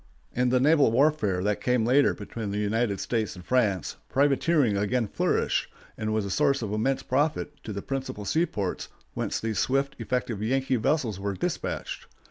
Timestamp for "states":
2.99-3.35